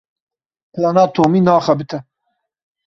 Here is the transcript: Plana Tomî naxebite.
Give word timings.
Plana 0.73 1.03
Tomî 1.15 1.41
naxebite. 1.47 1.97